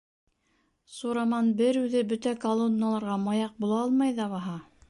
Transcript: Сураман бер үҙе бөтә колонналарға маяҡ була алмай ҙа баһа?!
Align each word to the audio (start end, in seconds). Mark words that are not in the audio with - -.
Сураман 0.93 1.51
бер 1.59 1.79
үҙе 1.83 2.03
бөтә 2.13 2.35
колонналарға 2.47 3.21
маяҡ 3.29 3.57
була 3.67 3.81
алмай 3.87 4.21
ҙа 4.23 4.31
баһа?! 4.37 4.61